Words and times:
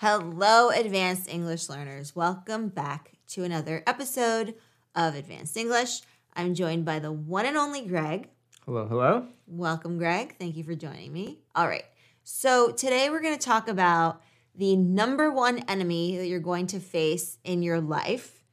Hello, 0.00 0.70
advanced 0.70 1.28
English 1.28 1.68
learners. 1.68 2.14
Welcome 2.14 2.68
back 2.68 3.14
to 3.30 3.42
another 3.42 3.82
episode 3.84 4.54
of 4.94 5.16
Advanced 5.16 5.56
English. 5.56 6.02
I'm 6.36 6.54
joined 6.54 6.84
by 6.84 7.00
the 7.00 7.10
one 7.10 7.46
and 7.46 7.56
only 7.56 7.84
Greg. 7.84 8.28
Hello, 8.64 8.86
hello. 8.86 9.26
Welcome, 9.48 9.98
Greg. 9.98 10.36
Thank 10.38 10.54
you 10.54 10.62
for 10.62 10.76
joining 10.76 11.12
me. 11.12 11.40
All 11.56 11.66
right. 11.66 11.82
So, 12.22 12.70
today 12.70 13.10
we're 13.10 13.20
going 13.20 13.36
to 13.36 13.44
talk 13.44 13.66
about 13.66 14.22
the 14.54 14.76
number 14.76 15.32
one 15.32 15.64
enemy 15.66 16.16
that 16.18 16.28
you're 16.28 16.38
going 16.38 16.68
to 16.68 16.78
face 16.78 17.38
in 17.42 17.64
your 17.64 17.80
life. 17.80 18.44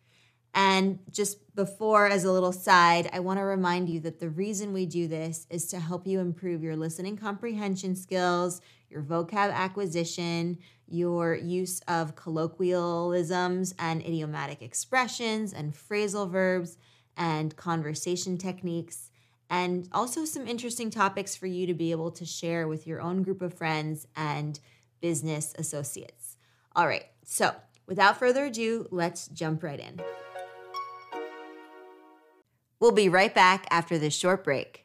And 0.55 0.97
just 1.11 1.53
before, 1.53 2.07
as 2.07 2.23
a 2.23 2.31
little 2.31 2.53
side, 2.53 3.07
I 3.13 3.19
want 3.19 3.37
to 3.37 3.43
remind 3.43 3.87
you 3.87 3.99
that 3.99 4.19
the 4.19 4.29
reason 4.29 4.73
we 4.73 4.87
do 4.87 5.07
this 5.07 5.45
is 5.51 5.67
to 5.67 5.79
help 5.79 6.07
you 6.07 6.21
improve 6.21 6.63
your 6.63 6.75
listening 6.75 7.17
comprehension 7.17 7.95
skills, 7.95 8.61
your 8.89 9.03
vocab 9.03 9.53
acquisition, 9.53 10.57
your 10.87 11.35
use 11.35 11.81
of 11.87 12.15
colloquialisms 12.15 13.73
and 13.79 14.01
idiomatic 14.01 14.61
expressions 14.61 15.53
and 15.53 15.73
phrasal 15.73 16.29
verbs 16.29 16.77
and 17.17 17.55
conversation 17.55 18.37
techniques, 18.37 19.09
and 19.49 19.87
also 19.91 20.25
some 20.25 20.47
interesting 20.47 20.89
topics 20.89 21.35
for 21.35 21.47
you 21.47 21.65
to 21.67 21.73
be 21.73 21.91
able 21.91 22.11
to 22.11 22.25
share 22.25 22.67
with 22.67 22.85
your 22.85 23.01
own 23.01 23.23
group 23.23 23.41
of 23.41 23.53
friends 23.53 24.07
and 24.15 24.59
business 25.01 25.53
associates. 25.57 26.37
All 26.75 26.87
right, 26.87 27.05
so 27.23 27.55
without 27.87 28.17
further 28.17 28.45
ado, 28.45 28.87
let's 28.91 29.27
jump 29.27 29.63
right 29.63 29.79
in. 29.79 30.01
We'll 32.79 32.91
be 32.91 33.09
right 33.09 33.33
back 33.33 33.65
after 33.71 33.97
this 33.97 34.13
short 34.13 34.43
break. 34.43 34.84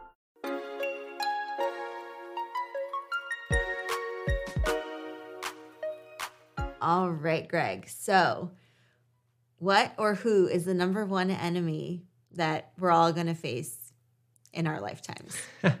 All 7.11 7.17
right, 7.17 7.45
Greg. 7.45 7.89
So, 7.89 8.51
what 9.59 9.93
or 9.97 10.15
who 10.15 10.47
is 10.47 10.63
the 10.63 10.73
number 10.73 11.05
one 11.05 11.29
enemy 11.29 12.05
that 12.35 12.71
we're 12.79 12.89
all 12.89 13.11
going 13.11 13.27
to 13.27 13.33
face 13.33 13.75
in 14.53 14.65
our 14.65 14.79
lifetimes? 14.79 15.35
uh, 15.65 15.71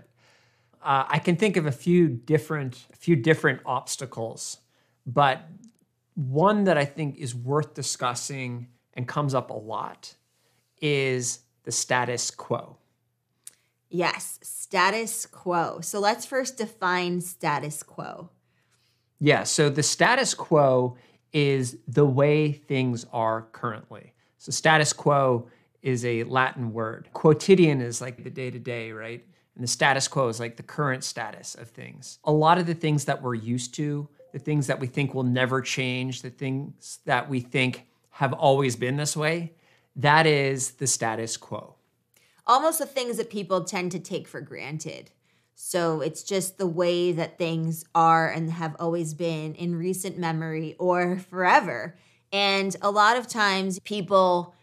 I 0.81 1.19
can 1.19 1.37
think 1.37 1.55
of 1.55 1.67
a 1.67 1.71
few 1.71 2.09
different, 2.09 2.85
a 2.91 2.97
few 2.97 3.15
different 3.15 3.61
obstacles, 3.65 4.57
but 5.05 5.47
one 6.15 6.65
that 6.65 6.77
I 6.77 6.83
think 6.83 7.15
is 7.17 7.33
worth 7.33 7.75
discussing 7.75 8.67
and 8.93 9.07
comes 9.07 9.33
up 9.33 9.51
a 9.51 9.57
lot 9.57 10.13
is 10.81 11.39
the 11.63 11.71
status 11.71 12.29
quo. 12.29 12.75
Yes, 13.89 14.37
status 14.43 15.25
quo. 15.25 15.79
So 15.79 16.01
let's 16.01 16.25
first 16.25 16.57
define 16.57 17.21
status 17.21 17.83
quo. 17.83 18.31
Yeah, 19.17 19.43
so 19.43 19.69
the 19.69 19.83
status 19.83 20.33
quo 20.33 20.97
is 21.33 21.77
the 21.87 22.05
way 22.05 22.51
things 22.51 23.05
are 23.11 23.47
currently. 23.51 24.13
So 24.37 24.51
status 24.51 24.93
quo 24.93 25.47
is 25.81 26.05
a 26.05 26.23
Latin 26.25 26.73
word. 26.73 27.09
Quotidian 27.13 27.81
is 27.81 28.01
like 28.01 28.23
the 28.23 28.29
day 28.29 28.51
to 28.51 28.59
day, 28.59 28.91
right? 28.91 29.25
And 29.55 29.63
the 29.63 29.67
status 29.67 30.07
quo 30.07 30.27
is 30.27 30.39
like 30.39 30.57
the 30.57 30.63
current 30.63 31.03
status 31.03 31.55
of 31.55 31.69
things. 31.69 32.19
A 32.23 32.31
lot 32.31 32.57
of 32.57 32.65
the 32.65 32.73
things 32.73 33.05
that 33.05 33.21
we're 33.21 33.35
used 33.35 33.73
to, 33.75 34.07
the 34.31 34.39
things 34.39 34.67
that 34.67 34.79
we 34.79 34.87
think 34.87 35.13
will 35.13 35.23
never 35.23 35.61
change, 35.61 36.21
the 36.21 36.29
things 36.29 36.99
that 37.05 37.29
we 37.29 37.39
think 37.39 37.87
have 38.11 38.33
always 38.33 38.75
been 38.75 38.97
this 38.97 39.15
way, 39.15 39.53
that 39.95 40.25
is 40.25 40.71
the 40.71 40.87
status 40.87 41.37
quo. 41.37 41.75
Almost 42.47 42.79
the 42.79 42.85
things 42.85 43.17
that 43.17 43.29
people 43.29 43.63
tend 43.63 43.91
to 43.91 43.99
take 43.99 44.27
for 44.27 44.41
granted. 44.41 45.11
So 45.63 46.01
it's 46.01 46.23
just 46.23 46.57
the 46.57 46.65
way 46.65 47.11
that 47.11 47.37
things 47.37 47.85
are 47.93 48.27
and 48.27 48.49
have 48.49 48.75
always 48.79 49.13
been 49.13 49.53
in 49.53 49.75
recent 49.75 50.17
memory 50.17 50.75
or 50.79 51.19
forever. 51.19 51.95
And 52.33 52.75
a 52.81 52.89
lot 52.89 53.15
of 53.15 53.27
times 53.27 53.77
people 53.79 54.55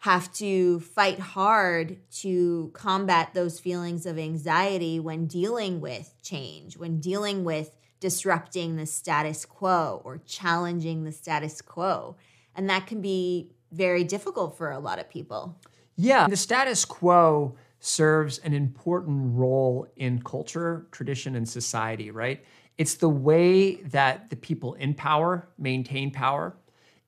have 0.00 0.30
to 0.34 0.80
fight 0.80 1.18
hard 1.18 1.96
to 2.18 2.70
combat 2.74 3.32
those 3.32 3.60
feelings 3.60 4.04
of 4.04 4.18
anxiety 4.18 5.00
when 5.00 5.24
dealing 5.24 5.80
with 5.80 6.14
change, 6.22 6.76
when 6.76 7.00
dealing 7.00 7.44
with 7.44 7.74
disrupting 7.98 8.76
the 8.76 8.86
status 8.86 9.46
quo 9.46 10.02
or 10.04 10.18
challenging 10.18 11.04
the 11.04 11.12
status 11.12 11.62
quo. 11.62 12.14
And 12.54 12.68
that 12.68 12.86
can 12.86 13.00
be 13.00 13.52
very 13.72 14.04
difficult 14.04 14.58
for 14.58 14.70
a 14.70 14.78
lot 14.78 14.98
of 14.98 15.08
people. 15.08 15.58
Yeah, 15.96 16.28
the 16.28 16.36
status 16.36 16.84
quo 16.84 17.56
serves 17.84 18.38
an 18.38 18.54
important 18.54 19.36
role 19.36 19.88
in 19.96 20.22
culture, 20.22 20.86
tradition, 20.92 21.34
and 21.34 21.48
society, 21.48 22.12
right? 22.12 22.44
It's 22.78 22.94
the 22.94 23.08
way 23.08 23.82
that 23.82 24.30
the 24.30 24.36
people 24.36 24.74
in 24.74 24.94
power 24.94 25.48
maintain 25.58 26.12
power. 26.12 26.54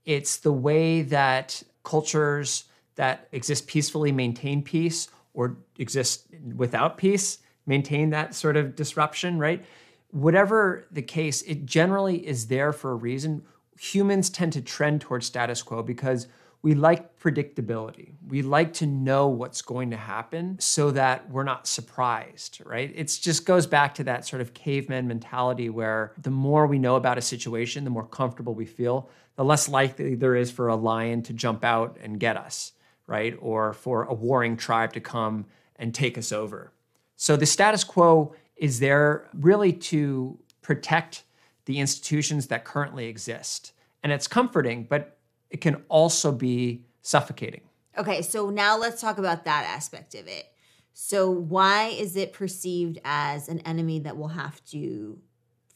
It's 0.04 0.38
the 0.38 0.52
way 0.52 1.02
that 1.02 1.62
cultures 1.84 2.64
that 2.96 3.28
exist 3.30 3.68
peacefully 3.68 4.10
maintain 4.10 4.62
peace 4.62 5.08
or 5.32 5.56
exist 5.78 6.26
without 6.56 6.98
peace 6.98 7.38
maintain 7.66 8.10
that 8.10 8.34
sort 8.34 8.56
of 8.56 8.74
disruption, 8.74 9.38
right? 9.38 9.64
Whatever 10.10 10.86
the 10.90 11.02
case, 11.02 11.42
it 11.42 11.66
generally 11.66 12.26
is 12.26 12.48
there 12.48 12.72
for 12.72 12.90
a 12.90 12.96
reason. 12.96 13.44
Humans 13.78 14.30
tend 14.30 14.52
to 14.54 14.60
trend 14.60 15.00
towards 15.00 15.26
status 15.26 15.62
quo 15.62 15.82
because 15.82 16.26
we 16.64 16.72
like 16.72 17.19
predictability. 17.19 18.14
We 18.26 18.41
like 18.41 18.72
to 18.75 18.86
know 18.86 19.28
what's 19.28 19.60
going 19.60 19.91
to 19.91 19.98
happen 19.98 20.56
so 20.58 20.91
that 20.92 21.30
we're 21.30 21.44
not 21.44 21.66
surprised, 21.66 22.62
right? 22.64 22.91
It 22.94 23.19
just 23.20 23.44
goes 23.44 23.66
back 23.66 23.94
to 23.97 24.04
that 24.04 24.26
sort 24.26 24.41
of 24.41 24.54
caveman 24.54 25.06
mentality 25.06 25.69
where 25.69 26.14
the 26.22 26.30
more 26.30 26.66
we 26.66 26.78
know 26.78 26.97
about 26.97 27.19
a 27.19 27.20
situation, 27.20 27.84
the 27.84 27.91
more 27.91 28.06
comfortable 28.06 28.54
we 28.54 28.64
feel, 28.64 29.10
the 29.36 29.44
less 29.44 29.69
likely 29.69 30.14
there 30.14 30.34
is 30.34 30.50
for 30.50 30.69
a 30.69 30.75
lion 30.75 31.20
to 31.25 31.34
jump 31.34 31.66
out 31.66 31.98
and 32.02 32.19
get 32.19 32.38
us, 32.38 32.72
right? 33.06 33.36
Or 33.42 33.75
for 33.75 34.04
a 34.04 34.14
warring 34.14 34.56
tribe 34.56 34.94
to 34.94 35.00
come 35.00 35.44
and 35.76 35.94
take 35.94 36.16
us 36.16 36.32
over. 36.32 36.72
So 37.16 37.36
the 37.36 37.44
status 37.44 37.84
quo 37.84 38.34
is 38.56 38.81
there 38.81 39.28
really 39.34 39.75
to 39.92 40.38
protect 40.62 41.25
the 41.66 41.78
institutions 41.78 42.46
that 42.46 42.64
currently 42.64 43.04
exist. 43.04 43.75
And 44.02 44.10
it's 44.10 44.26
comforting, 44.26 44.84
but 44.88 45.19
it 45.50 45.61
can 45.61 45.82
also 45.88 46.32
be 46.32 46.85
suffocating. 47.02 47.62
Okay, 47.96 48.23
so 48.23 48.50
now 48.50 48.76
let's 48.76 49.00
talk 49.00 49.19
about 49.19 49.44
that 49.44 49.64
aspect 49.64 50.14
of 50.14 50.26
it. 50.26 50.46
So, 50.93 51.29
why 51.31 51.87
is 51.87 52.17
it 52.17 52.32
perceived 52.32 53.00
as 53.05 53.49
an 53.49 53.61
enemy 53.61 53.99
that 54.00 54.17
we'll 54.17 54.29
have 54.29 54.64
to 54.67 55.19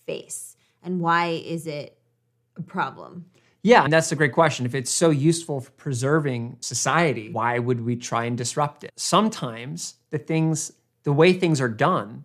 face? 0.07 0.57
And 0.83 1.01
why 1.01 1.43
is 1.45 1.67
it 1.67 1.99
a 2.57 2.63
problem? 2.63 3.27
Yeah, 3.63 3.83
and 3.83 3.93
that's 3.93 4.13
a 4.13 4.17
great 4.17 4.33
question. 4.33 4.65
If 4.65 4.75
it's 4.75 4.91
so 4.91 5.11
useful 5.11 5.61
for 5.61 5.71
preserving 5.73 6.59
society, 6.61 7.31
why 7.31 7.59
would 7.59 7.85
we 7.85 7.97
try 7.97 8.25
and 8.25 8.39
disrupt 8.39 8.85
it? 8.85 8.93
Sometimes 8.97 9.95
the 10.11 10.19
things, 10.19 10.73
the 11.03 11.13
way 11.13 11.33
things 11.33 11.61
are 11.61 11.69
done, 11.69 12.25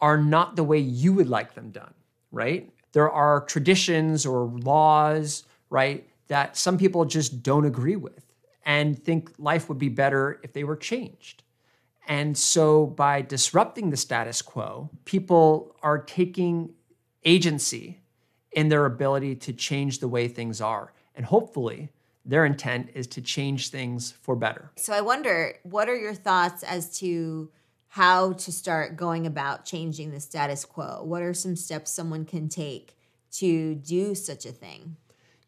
are 0.00 0.18
not 0.18 0.56
the 0.56 0.64
way 0.64 0.78
you 0.78 1.12
would 1.12 1.28
like 1.28 1.54
them 1.54 1.70
done, 1.70 1.94
right? 2.32 2.70
There 2.92 3.10
are 3.10 3.42
traditions 3.42 4.26
or 4.26 4.46
laws, 4.46 5.44
right, 5.70 6.06
that 6.28 6.56
some 6.56 6.78
people 6.78 7.04
just 7.04 7.42
don't 7.42 7.64
agree 7.64 7.96
with 7.96 8.32
and 8.64 9.02
think 9.02 9.30
life 9.38 9.68
would 9.68 9.78
be 9.78 9.88
better 9.88 10.40
if 10.42 10.52
they 10.52 10.64
were 10.64 10.76
changed. 10.76 11.42
And 12.08 12.36
so 12.36 12.86
by 12.86 13.22
disrupting 13.22 13.90
the 13.90 13.96
status 13.96 14.42
quo, 14.42 14.90
people 15.04 15.76
are 15.82 15.98
taking 15.98 16.74
agency 17.24 18.00
in 18.52 18.68
their 18.68 18.86
ability 18.86 19.36
to 19.36 19.52
change 19.52 19.98
the 19.98 20.08
way 20.08 20.28
things 20.28 20.60
are. 20.60 20.92
And 21.14 21.26
hopefully, 21.26 21.90
their 22.24 22.44
intent 22.44 22.90
is 22.94 23.06
to 23.08 23.20
change 23.20 23.70
things 23.70 24.12
for 24.12 24.34
better. 24.34 24.70
So 24.76 24.92
I 24.92 25.00
wonder, 25.00 25.54
what 25.62 25.88
are 25.88 25.96
your 25.96 26.14
thoughts 26.14 26.62
as 26.62 26.98
to 26.98 27.50
how 27.88 28.32
to 28.32 28.52
start 28.52 28.96
going 28.96 29.26
about 29.26 29.64
changing 29.64 30.10
the 30.10 30.20
status 30.20 30.64
quo? 30.64 31.02
What 31.02 31.22
are 31.22 31.34
some 31.34 31.56
steps 31.56 31.90
someone 31.90 32.24
can 32.24 32.48
take 32.48 32.96
to 33.32 33.74
do 33.74 34.14
such 34.14 34.44
a 34.44 34.52
thing? 34.52 34.96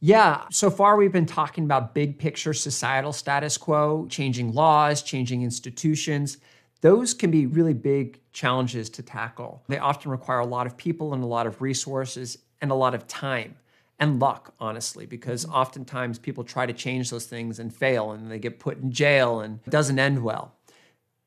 Yeah, 0.00 0.44
so 0.50 0.70
far 0.70 0.96
we've 0.96 1.12
been 1.12 1.26
talking 1.26 1.64
about 1.64 1.92
big 1.92 2.18
picture 2.18 2.54
societal 2.54 3.12
status 3.12 3.58
quo, 3.58 4.06
changing 4.08 4.52
laws, 4.54 5.02
changing 5.02 5.42
institutions. 5.42 6.38
Those 6.82 7.14
can 7.14 7.32
be 7.32 7.46
really 7.46 7.74
big 7.74 8.20
challenges 8.32 8.88
to 8.90 9.02
tackle. 9.02 9.64
They 9.68 9.78
often 9.78 10.12
require 10.12 10.38
a 10.38 10.46
lot 10.46 10.68
of 10.68 10.76
people 10.76 11.14
and 11.14 11.24
a 11.24 11.26
lot 11.26 11.48
of 11.48 11.60
resources 11.60 12.38
and 12.62 12.70
a 12.70 12.76
lot 12.76 12.94
of 12.94 13.08
time 13.08 13.56
and 13.98 14.20
luck, 14.20 14.54
honestly, 14.60 15.06
because 15.06 15.44
oftentimes 15.46 16.20
people 16.20 16.44
try 16.44 16.66
to 16.66 16.72
change 16.72 17.10
those 17.10 17.26
things 17.26 17.58
and 17.58 17.74
fail 17.74 18.12
and 18.12 18.30
they 18.30 18.38
get 18.38 18.60
put 18.60 18.78
in 18.78 18.92
jail 18.92 19.40
and 19.40 19.58
it 19.66 19.70
doesn't 19.70 19.98
end 19.98 20.22
well. 20.22 20.54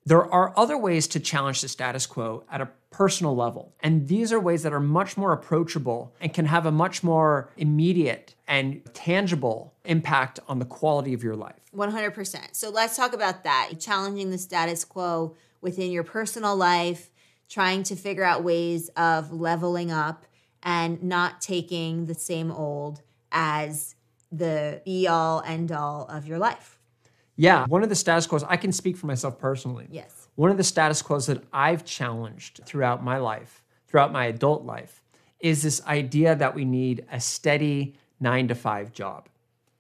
There 0.06 0.26
are 0.34 0.54
other 0.58 0.78
ways 0.78 1.08
to 1.10 1.20
challenge 1.20 1.62
the 1.62 1.68
status 1.68 2.08
quo 2.08 2.44
at 2.52 2.60
a 2.60 2.70
personal 2.90 3.36
level. 3.36 3.74
And 3.82 4.08
these 4.08 4.34
are 4.34 4.40
ways 4.40 4.64
that 4.64 4.74
are 4.74 4.80
much 4.80 5.16
more 5.16 5.32
approachable 5.32 6.14
and 6.20 6.34
can 6.34 6.46
have 6.46 6.66
a 6.66 6.72
much 6.72 7.04
more 7.04 7.52
immediate 7.56 8.36
and 8.48 8.82
tangible 8.94 9.74
impact 9.86 10.40
on 10.48 10.60
the 10.60 10.66
quality 10.66 11.14
of 11.14 11.24
your 11.24 11.36
life. 11.36 11.62
100%. 11.76 12.56
So 12.56 12.70
let's 12.70 12.98
talk 12.98 13.14
about 13.14 13.44
that. 13.44 13.74
Challenging 13.80 14.32
the 14.32 14.38
status 14.38 14.84
quo 14.84 15.36
within 15.62 15.92
your 15.92 16.04
personal 16.04 16.56
life, 16.56 17.12
trying 17.48 17.84
to 17.84 17.96
figure 17.96 18.24
out 18.24 18.44
ways 18.44 18.90
of 18.98 19.32
leveling 19.32 19.92
up 19.92 20.26
and 20.64 21.02
not 21.04 21.42
taking 21.42 22.08
the 22.08 22.16
same 22.16 22.52
old 22.52 23.02
as 23.32 23.96
the 24.32 24.82
be 24.84 25.08
all 25.08 25.42
end 25.46 25.72
all 25.72 26.06
of 26.10 26.26
your 26.26 26.40
life. 26.40 26.81
Yeah, 27.36 27.66
one 27.68 27.84
of 27.84 27.90
the 27.90 27.96
status 27.96 28.28
quos, 28.28 28.44
I 28.44 28.58
can 28.58 28.72
speak 28.72 28.98
for 28.98 29.08
myself 29.08 29.40
personally. 29.40 29.88
Yes. 29.90 30.28
One 30.36 30.52
of 30.52 30.58
the 30.58 30.64
status 30.64 31.02
quos 31.02 31.28
that 31.28 31.44
I've 31.52 31.86
challenged 31.86 32.62
throughout 32.66 33.04
my 33.04 33.18
life, 33.18 33.64
throughout 33.88 34.12
my 34.12 34.26
adult 34.26 34.64
life, 34.64 35.02
is 35.40 35.64
this 35.64 35.82
idea 35.86 36.36
that 36.36 36.56
we 36.56 36.66
need 36.66 37.06
a 37.12 37.20
steady 37.20 37.96
nine 38.20 38.48
to 38.48 38.56
five 38.56 38.94
job, 38.94 39.28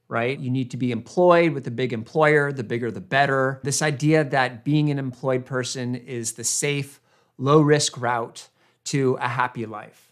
right? 0.07 0.38
You 0.38 0.50
need 0.50 0.71
to 0.71 0.77
be 0.77 0.92
employed 0.92 1.53
with 1.53 1.68
a 1.68 1.71
big 1.71 1.94
employer, 1.94 2.51
the 2.51 2.63
bigger 2.63 2.89
the 2.89 3.01
better. 3.01 3.59
This 3.63 3.81
idea 3.81 4.24
that 4.24 4.63
being 4.65 4.89
an 4.89 4.98
employed 4.98 5.45
person 5.45 5.95
is 5.95 6.33
the 6.33 6.44
safe, 6.44 7.00
low 7.38 7.62
risk 7.62 8.00
route 8.00 8.50
to 8.86 9.18
a 9.21 9.27
happy 9.27 9.65
life. 9.65 10.10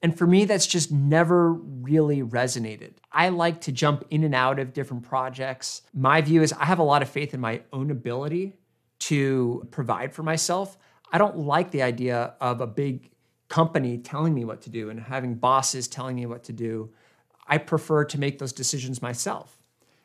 And 0.00 0.16
for 0.16 0.26
me, 0.26 0.44
that's 0.44 0.66
just 0.66 0.92
never 0.92 1.52
really 1.52 2.22
resonated. 2.22 2.92
I 3.10 3.30
like 3.30 3.62
to 3.62 3.72
jump 3.72 4.04
in 4.10 4.22
and 4.22 4.34
out 4.34 4.58
of 4.58 4.72
different 4.72 5.02
projects. 5.02 5.82
My 5.92 6.20
view 6.20 6.42
is 6.42 6.52
I 6.52 6.66
have 6.66 6.78
a 6.78 6.84
lot 6.84 7.02
of 7.02 7.08
faith 7.08 7.34
in 7.34 7.40
my 7.40 7.62
own 7.72 7.90
ability 7.90 8.54
to 9.00 9.66
provide 9.70 10.12
for 10.12 10.22
myself. 10.22 10.78
I 11.10 11.18
don't 11.18 11.38
like 11.38 11.70
the 11.70 11.82
idea 11.82 12.34
of 12.40 12.60
a 12.60 12.66
big 12.66 13.10
company 13.48 13.98
telling 13.98 14.34
me 14.34 14.44
what 14.44 14.60
to 14.62 14.70
do 14.70 14.90
and 14.90 15.00
having 15.00 15.34
bosses 15.34 15.88
telling 15.88 16.16
me 16.16 16.26
what 16.26 16.44
to 16.44 16.52
do. 16.52 16.90
I 17.46 17.58
prefer 17.58 18.04
to 18.04 18.20
make 18.20 18.38
those 18.38 18.52
decisions 18.52 19.00
myself. 19.00 19.56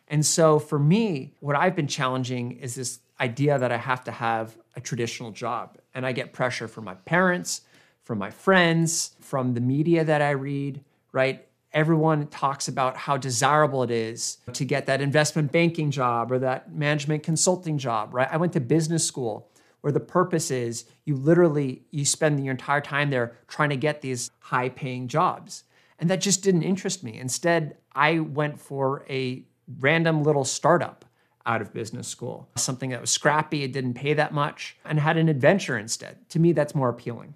And 0.07 0.25
so 0.25 0.59
for 0.59 0.79
me, 0.79 1.33
what 1.39 1.55
I've 1.55 1.75
been 1.75 1.87
challenging 1.87 2.53
is 2.53 2.75
this 2.75 2.99
idea 3.19 3.59
that 3.59 3.71
I 3.71 3.77
have 3.77 4.03
to 4.05 4.11
have 4.11 4.57
a 4.75 4.81
traditional 4.81 5.31
job. 5.31 5.77
And 5.93 6.05
I 6.05 6.11
get 6.13 6.33
pressure 6.33 6.67
from 6.67 6.85
my 6.85 6.95
parents, 6.95 7.61
from 8.03 8.19
my 8.19 8.29
friends, 8.29 9.15
from 9.19 9.53
the 9.53 9.61
media 9.61 10.03
that 10.03 10.21
I 10.21 10.31
read, 10.31 10.83
right? 11.11 11.45
Everyone 11.71 12.27
talks 12.27 12.67
about 12.67 12.97
how 12.97 13.17
desirable 13.17 13.81
it 13.81 13.91
is 13.91 14.37
to 14.53 14.63
get 14.65 14.85
that 14.85 15.01
investment 15.01 15.51
banking 15.51 15.89
job 15.89 16.31
or 16.31 16.39
that 16.39 16.73
management 16.73 17.23
consulting 17.23 17.77
job, 17.77 18.13
right? 18.13 18.27
I 18.31 18.37
went 18.37 18.53
to 18.53 18.59
business 18.59 19.05
school 19.05 19.49
where 19.81 19.91
the 19.91 19.99
purpose 19.99 20.49
is 20.51 20.85
you 21.03 21.15
literally 21.15 21.83
you 21.91 22.05
spend 22.05 22.43
your 22.43 22.51
entire 22.51 22.79
time 22.79 23.09
there 23.09 23.35
trying 23.47 23.69
to 23.69 23.75
get 23.75 24.01
these 24.01 24.31
high 24.39 24.69
paying 24.69 25.07
jobs. 25.07 25.63
And 25.99 26.09
that 26.09 26.21
just 26.21 26.43
didn't 26.43 26.63
interest 26.63 27.03
me. 27.03 27.17
Instead, 27.17 27.77
I 27.93 28.19
went 28.19 28.59
for 28.59 29.05
a 29.09 29.43
random 29.79 30.23
little 30.23 30.43
startup 30.45 31.05
out 31.45 31.61
of 31.61 31.73
business 31.73 32.07
school, 32.07 32.47
something 32.55 32.91
that 32.91 33.01
was 33.01 33.09
scrappy, 33.09 33.63
it 33.63 33.73
didn't 33.73 33.95
pay 33.95 34.13
that 34.13 34.33
much, 34.33 34.77
and 34.85 34.99
had 34.99 35.17
an 35.17 35.27
adventure 35.27 35.77
instead. 35.77 36.29
To 36.29 36.39
me, 36.39 36.53
that's 36.53 36.73
more 36.75 36.89
appealing. 36.89 37.35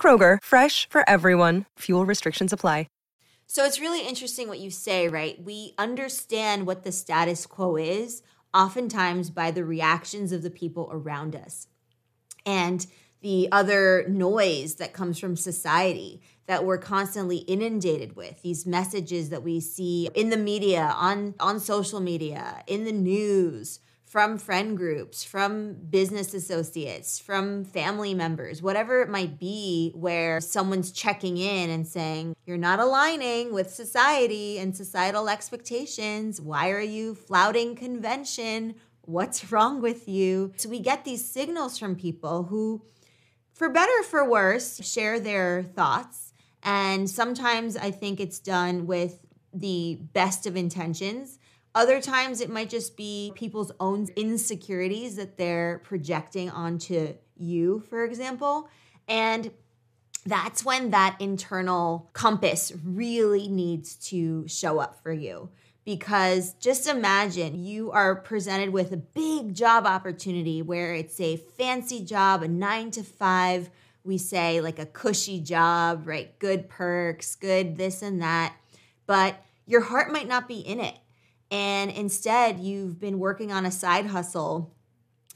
Kroger, 0.00 0.38
fresh 0.42 0.88
for 0.88 1.02
everyone. 1.10 1.64
Fuel 1.80 2.06
restrictions 2.06 2.52
apply. 2.52 2.86
So 3.50 3.64
it's 3.64 3.80
really 3.80 4.06
interesting 4.06 4.46
what 4.48 4.58
you 4.58 4.70
say, 4.70 5.08
right? 5.08 5.42
We 5.42 5.72
understand 5.78 6.66
what 6.66 6.84
the 6.84 6.92
status 6.92 7.46
quo 7.46 7.76
is 7.76 8.22
oftentimes 8.52 9.30
by 9.30 9.50
the 9.50 9.64
reactions 9.64 10.32
of 10.32 10.42
the 10.42 10.50
people 10.50 10.90
around 10.92 11.34
us 11.34 11.66
and 12.44 12.86
the 13.22 13.48
other 13.50 14.04
noise 14.06 14.74
that 14.74 14.92
comes 14.92 15.18
from 15.18 15.34
society 15.34 16.20
that 16.46 16.64
we're 16.64 16.78
constantly 16.78 17.38
inundated 17.38 18.16
with 18.16 18.42
these 18.42 18.66
messages 18.66 19.30
that 19.30 19.42
we 19.42 19.60
see 19.60 20.10
in 20.14 20.28
the 20.28 20.36
media 20.36 20.92
on 20.94 21.34
on 21.40 21.58
social 21.58 22.00
media 22.00 22.62
in 22.66 22.84
the 22.84 22.92
news 22.92 23.80
from 24.08 24.38
friend 24.38 24.76
groups, 24.76 25.22
from 25.22 25.74
business 25.74 26.32
associates, 26.32 27.18
from 27.18 27.64
family 27.64 28.14
members, 28.14 28.62
whatever 28.62 29.02
it 29.02 29.08
might 29.08 29.38
be, 29.38 29.92
where 29.94 30.40
someone's 30.40 30.90
checking 30.90 31.36
in 31.36 31.68
and 31.68 31.86
saying, 31.86 32.34
You're 32.46 32.56
not 32.56 32.80
aligning 32.80 33.52
with 33.52 33.70
society 33.70 34.58
and 34.58 34.74
societal 34.74 35.28
expectations. 35.28 36.40
Why 36.40 36.70
are 36.70 36.80
you 36.80 37.14
flouting 37.14 37.76
convention? 37.76 38.76
What's 39.02 39.52
wrong 39.52 39.82
with 39.82 40.08
you? 40.08 40.52
So 40.56 40.70
we 40.70 40.80
get 40.80 41.04
these 41.04 41.24
signals 41.24 41.78
from 41.78 41.94
people 41.94 42.44
who, 42.44 42.82
for 43.52 43.68
better 43.68 43.92
or 44.00 44.04
for 44.04 44.28
worse, 44.28 44.80
share 44.90 45.20
their 45.20 45.62
thoughts. 45.62 46.32
And 46.62 47.08
sometimes 47.08 47.76
I 47.76 47.90
think 47.90 48.20
it's 48.20 48.38
done 48.38 48.86
with 48.86 49.20
the 49.52 49.98
best 50.12 50.46
of 50.46 50.56
intentions 50.56 51.37
other 51.74 52.00
times 52.00 52.40
it 52.40 52.50
might 52.50 52.70
just 52.70 52.96
be 52.96 53.32
people's 53.34 53.72
own 53.78 54.08
insecurities 54.16 55.16
that 55.16 55.36
they're 55.36 55.80
projecting 55.84 56.50
onto 56.50 57.14
you, 57.36 57.80
for 57.88 58.04
example. 58.04 58.68
And 59.06 59.50
that's 60.26 60.64
when 60.64 60.90
that 60.90 61.16
internal 61.20 62.10
compass 62.12 62.72
really 62.84 63.48
needs 63.48 63.94
to 63.96 64.46
show 64.48 64.78
up 64.78 65.02
for 65.02 65.12
you. 65.12 65.50
Because 65.84 66.52
just 66.54 66.86
imagine 66.86 67.64
you 67.64 67.90
are 67.92 68.14
presented 68.14 68.70
with 68.70 68.92
a 68.92 68.98
big 68.98 69.54
job 69.54 69.86
opportunity 69.86 70.60
where 70.60 70.94
it's 70.94 71.18
a 71.18 71.36
fancy 71.36 72.04
job, 72.04 72.42
a 72.42 72.48
nine 72.48 72.90
to 72.90 73.02
five, 73.02 73.70
we 74.04 74.18
say 74.18 74.60
like 74.60 74.78
a 74.78 74.84
cushy 74.84 75.40
job, 75.40 76.06
right? 76.06 76.38
Good 76.38 76.68
perks, 76.68 77.36
good 77.36 77.78
this 77.78 78.02
and 78.02 78.20
that. 78.20 78.54
But 79.06 79.42
your 79.66 79.80
heart 79.80 80.12
might 80.12 80.28
not 80.28 80.46
be 80.46 80.58
in 80.58 80.80
it 80.80 80.98
and 81.50 81.90
instead 81.90 82.60
you've 82.60 83.00
been 83.00 83.18
working 83.18 83.52
on 83.52 83.64
a 83.64 83.70
side 83.70 84.06
hustle 84.06 84.74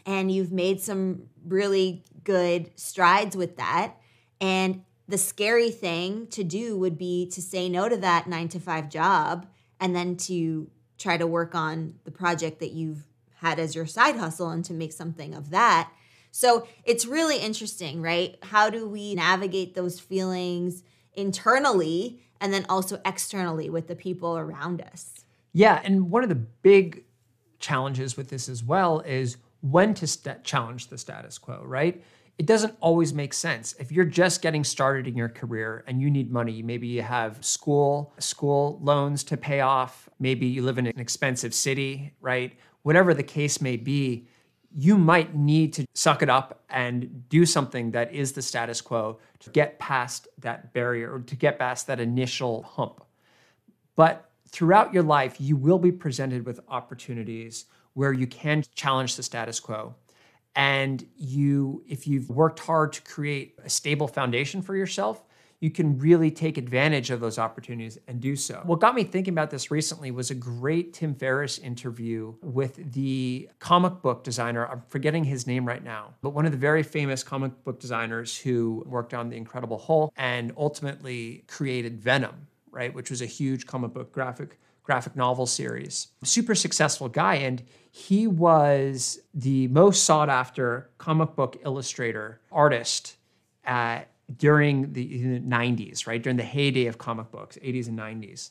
and 0.05 0.31
you've 0.31 0.53
made 0.53 0.81
some 0.81 1.29
really 1.47 2.05
good 2.25 2.71
strides 2.79 3.37
with 3.37 3.57
that. 3.57 3.95
And 4.41 4.85
the 5.09 5.19
scary 5.19 5.71
thing 5.71 6.27
to 6.29 6.45
do 6.45 6.77
would 6.77 6.99
be 6.99 7.29
to 7.31 7.43
say 7.43 7.69
no 7.69 7.89
to 7.89 7.97
that 7.99 8.27
9 8.27 8.49
to 8.49 8.61
5 8.61 8.89
job 8.89 9.47
and 9.81 9.95
then 9.95 10.17
to 10.17 10.71
try 10.99 11.17
to 11.17 11.27
work 11.27 11.55
on 11.55 11.95
the 12.05 12.11
project 12.11 12.61
that 12.61 12.73
you've 12.73 13.07
had 13.37 13.59
as 13.59 13.75
your 13.75 13.87
side 13.87 14.17
hustle 14.17 14.51
and 14.51 14.65
to 14.65 14.73
make 14.73 14.93
something 14.93 15.35
of 15.35 15.51
that. 15.51 15.91
So 16.31 16.67
it's 16.85 17.07
really 17.07 17.39
interesting 17.39 18.01
right? 18.03 18.37
How 18.43 18.71
do 18.71 18.89
we 18.89 19.15
navigate 19.15 19.75
those 19.75 20.01
feelings 20.01 20.83
internally 21.15 22.23
and 22.41 22.53
then 22.53 22.67
also 22.69 23.01
externally 23.05 23.69
with 23.69 23.89
the 23.89 23.97
people 23.97 24.37
around 24.37 24.81
us 24.81 25.25
yeah, 25.53 25.81
and 25.85 26.11
one 26.11 26.23
of 26.23 26.29
the 26.29 26.35
big 26.35 27.05
challenges 27.59 28.17
with 28.17 28.29
this 28.29 28.49
as 28.49 28.65
well 28.65 29.01
is 29.01 29.37
when 29.61 29.95
to 29.95 30.07
st- 30.07 30.43
challenge 30.43 30.89
the 30.89 30.99
status 30.99 31.39
quo, 31.39 31.63
right? 31.65 32.03
it 32.39 32.47
doesn't 32.47 32.75
always 32.81 33.13
make 33.13 33.35
sense. 33.35 33.75
If 33.79 33.93
you're 33.93 34.05
just 34.05 34.43
getting 34.43 34.65
started 34.65 35.07
in 35.07 35.17
your 35.17 35.29
career 35.29 35.85
and 35.87 36.01
you 36.01 36.11
need 36.11 36.31
money, 36.33 36.63
maybe 36.63 36.89
you 36.89 37.03
have 37.03 37.45
school 37.45 38.13
school 38.19 38.81
loans 38.83 39.23
to 39.25 39.37
pay 39.37 39.61
off, 39.61 40.09
maybe 40.19 40.47
you 40.47 40.63
live 40.63 40.79
in 40.79 40.87
an 40.87 40.99
expensive 40.99 41.55
city, 41.55 42.15
right? 42.21 42.59
Whatever 42.83 43.15
the 43.15 43.23
case 43.23 43.61
may 43.61 43.77
be, 43.77 44.27
you 44.75 44.97
might 44.97 45.37
need 45.37 45.75
to 45.75 45.87
suck 45.95 46.23
it 46.23 46.31
up 46.31 46.65
and 46.71 47.29
do 47.29 47.45
something 47.45 47.91
that 47.91 48.13
is 48.13 48.33
the 48.33 48.41
status 48.41 48.81
quo 48.81 49.21
to 49.39 49.51
get 49.51 49.79
past 49.79 50.27
that 50.39 50.73
barrier 50.73 51.15
or 51.15 51.21
to 51.21 51.37
get 51.37 51.59
past 51.59 51.87
that 51.87 52.01
initial 52.01 52.63
hump. 52.63 53.05
But 53.95 54.32
throughout 54.53 54.95
your 54.95 55.03
life, 55.03 55.37
you 55.41 55.57
will 55.57 55.79
be 55.79 55.91
presented 55.91 56.47
with 56.47 56.61
opportunities 56.69 57.65
where 57.95 58.13
you 58.13 58.27
can 58.27 58.63
challenge 58.75 59.17
the 59.17 59.23
status 59.23 59.59
quo. 59.59 59.95
And 60.55 61.07
you, 61.17 61.83
if 61.89 62.07
you've 62.07 62.29
worked 62.29 62.61
hard 62.61 62.93
to 62.93 63.03
create 63.03 63.59
a 63.65 63.71
stable 63.71 64.07
foundation 64.07 64.61
for 64.61 64.77
yourself, 64.77 65.25
you 65.61 65.71
can 65.71 65.97
really 65.97 66.31
take 66.31 66.59
advantage 66.59 67.11
of 67.11 67.21
those 67.21 67.39
opportunities 67.39 67.97
and 68.09 68.21
do 68.21 68.35
so. 68.35 68.61
What 68.65 68.81
got 68.81 68.97
me 68.97 69.05
thinking 69.05 69.33
about 69.33 69.49
this 69.49 69.71
recently 69.71 70.11
was 70.11 70.31
a 70.31 70.35
great 70.35 70.93
Tim 70.93 71.15
Ferriss 71.15 71.59
interview 71.59 72.35
with 72.43 72.93
the 72.93 73.49
comic 73.61 74.03
book 74.03 74.25
designer. 74.25 74.67
I'm 74.67 74.83
forgetting 74.89 75.23
his 75.23 75.47
name 75.47 75.65
right 75.65 75.83
now, 75.83 76.15
but 76.21 76.31
one 76.31 76.47
of 76.47 76.53
the 76.53 76.59
very 76.59 76.83
famous 76.83 77.23
comic 77.23 77.63
book 77.63 77.79
designers 77.79 78.37
who 78.37 78.83
worked 78.87 79.15
on 79.15 79.31
The 79.31 79.37
Incredible 79.37 79.79
Hulk 79.79 80.13
and 80.17 80.53
ultimately 80.57 81.45
created 81.47 82.01
Venom, 82.03 82.49
right, 82.73 82.93
which 82.93 83.11
was 83.11 83.23
a 83.23 83.27
huge 83.27 83.67
comic 83.67 83.93
book 83.93 84.11
graphic 84.13 84.59
graphic 84.83 85.15
novel 85.15 85.47
series. 85.47 86.09
Super 86.25 86.57
successful 86.57 87.09
guy 87.09 87.37
and 87.37 87.63
he 87.93 88.27
was 88.27 89.21
the 89.33 89.69
most 89.69 90.03
sought 90.05 90.29
after 90.29 90.91
comic 90.99 91.37
book 91.37 91.57
illustrator 91.65 92.41
artist 92.51 93.17
at 93.65 94.09
during 94.37 94.93
the 94.93 95.39
90s, 95.41 96.07
right? 96.07 96.23
During 96.23 96.37
the 96.37 96.43
heyday 96.43 96.87
of 96.87 96.99
comic 96.99 97.31
books, 97.31 97.59
80s 97.63 97.87
and 97.87 97.99
90s. 97.99 98.51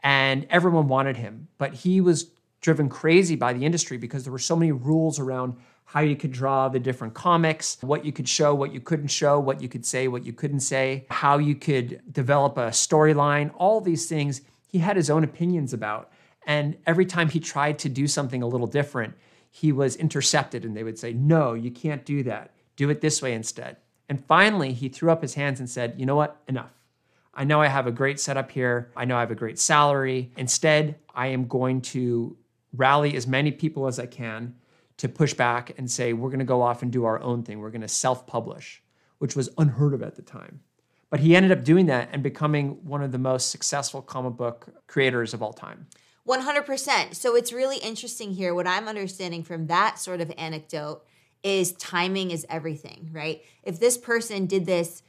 And 0.00 0.46
everyone 0.50 0.86
wanted 0.86 1.16
him, 1.16 1.48
but 1.58 1.74
he 1.74 2.00
was 2.00 2.30
driven 2.60 2.88
crazy 2.88 3.34
by 3.34 3.52
the 3.52 3.64
industry 3.64 3.96
because 3.96 4.24
there 4.24 4.32
were 4.32 4.38
so 4.38 4.54
many 4.54 4.70
rules 4.70 5.18
around 5.18 5.56
how 5.88 6.00
you 6.00 6.14
could 6.14 6.32
draw 6.32 6.68
the 6.68 6.78
different 6.78 7.14
comics, 7.14 7.78
what 7.80 8.04
you 8.04 8.12
could 8.12 8.28
show, 8.28 8.54
what 8.54 8.74
you 8.74 8.80
couldn't 8.80 9.08
show, 9.08 9.40
what 9.40 9.62
you 9.62 9.70
could 9.70 9.86
say, 9.86 10.06
what 10.06 10.22
you 10.22 10.34
couldn't 10.34 10.60
say, 10.60 11.06
how 11.08 11.38
you 11.38 11.54
could 11.54 12.02
develop 12.12 12.58
a 12.58 12.68
storyline, 12.68 13.50
all 13.56 13.80
these 13.80 14.06
things 14.06 14.42
he 14.66 14.80
had 14.80 14.96
his 14.96 15.08
own 15.08 15.24
opinions 15.24 15.72
about. 15.72 16.12
And 16.46 16.76
every 16.86 17.06
time 17.06 17.30
he 17.30 17.40
tried 17.40 17.78
to 17.78 17.88
do 17.88 18.06
something 18.06 18.42
a 18.42 18.46
little 18.46 18.66
different, 18.66 19.14
he 19.50 19.72
was 19.72 19.96
intercepted 19.96 20.66
and 20.66 20.76
they 20.76 20.84
would 20.84 20.98
say, 20.98 21.14
No, 21.14 21.54
you 21.54 21.70
can't 21.70 22.04
do 22.04 22.22
that. 22.24 22.50
Do 22.76 22.90
it 22.90 23.00
this 23.00 23.22
way 23.22 23.32
instead. 23.32 23.78
And 24.10 24.22
finally, 24.26 24.74
he 24.74 24.90
threw 24.90 25.10
up 25.10 25.22
his 25.22 25.34
hands 25.34 25.58
and 25.58 25.70
said, 25.70 25.94
You 25.96 26.04
know 26.04 26.16
what? 26.16 26.36
Enough. 26.48 26.70
I 27.32 27.44
know 27.44 27.62
I 27.62 27.68
have 27.68 27.86
a 27.86 27.92
great 27.92 28.20
setup 28.20 28.50
here. 28.50 28.92
I 28.94 29.06
know 29.06 29.16
I 29.16 29.20
have 29.20 29.30
a 29.30 29.34
great 29.34 29.58
salary. 29.58 30.32
Instead, 30.36 30.96
I 31.14 31.28
am 31.28 31.48
going 31.48 31.80
to 31.80 32.36
rally 32.74 33.16
as 33.16 33.26
many 33.26 33.52
people 33.52 33.86
as 33.86 33.98
I 33.98 34.04
can 34.04 34.54
to 34.98 35.08
push 35.08 35.34
back 35.34 35.72
and 35.78 35.90
say, 35.90 36.12
We're 36.12 36.28
going 36.28 36.38
to 36.40 36.44
go 36.44 36.62
off 36.62 36.82
and 36.82 36.92
do 36.92 37.04
our 37.04 37.20
own 37.20 37.42
thing. 37.42 37.60
We're 37.60 37.70
going 37.70 37.80
to 37.80 37.88
self 37.88 38.26
publish, 38.26 38.82
which 39.18 39.34
was 39.34 39.48
unheard 39.58 39.94
of 39.94 40.02
at 40.02 40.16
the 40.16 40.22
time. 40.22 40.60
But 41.10 41.20
he 41.20 41.34
ended 41.34 41.52
up 41.52 41.64
doing 41.64 41.86
that 41.86 42.10
and 42.12 42.22
becoming 42.22 42.84
one 42.84 43.02
of 43.02 43.12
the 43.12 43.18
most 43.18 43.50
successful 43.50 44.02
comic 44.02 44.36
book 44.36 44.68
creators 44.86 45.32
of 45.32 45.42
all 45.42 45.54
time. 45.54 45.86
100%. 46.28 47.14
So 47.14 47.34
it's 47.34 47.52
really 47.52 47.78
interesting 47.78 48.32
here. 48.32 48.54
What 48.54 48.66
I'm 48.66 48.86
understanding 48.86 49.42
from 49.42 49.68
that 49.68 49.98
sort 49.98 50.20
of 50.20 50.30
anecdote 50.36 51.02
is 51.42 51.72
timing 51.72 52.30
is 52.30 52.44
everything, 52.50 53.08
right? 53.12 53.42
If 53.62 53.80
this 53.80 53.96
person 53.96 54.44
did 54.44 54.66
this 54.66 55.02